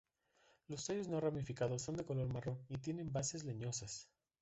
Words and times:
Los 0.67 0.83
tallos 0.83 1.09
no 1.09 1.19
ramificados 1.21 1.83
son 1.83 1.95
de 1.95 2.03
color 2.03 2.27
marrón 2.27 2.57
y 2.69 2.79
tienen 2.79 3.13
bases 3.13 3.43
leñosas. 3.43 4.09